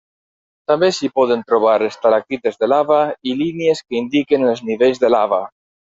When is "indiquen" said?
4.01-4.47